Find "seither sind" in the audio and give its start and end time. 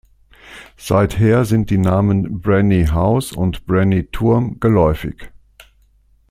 0.77-1.69